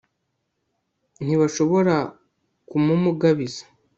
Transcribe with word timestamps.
ntibashobora 1.23 1.95
kumumugabiza 2.69 3.63